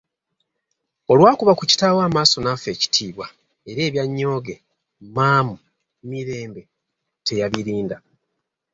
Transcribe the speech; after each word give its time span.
Olw'akuba 1.11 1.53
ku 1.59 1.63
kitaawe 1.69 2.01
amaaso 2.07 2.37
n'afa 2.41 2.67
ekitiibwa 2.75 3.27
era 3.69 3.79
ebya 3.87 4.03
nnyooge, 4.07 4.55
maamu 5.15 5.55
,mirembe, 6.09 6.61
teyabirinda. 7.25 7.97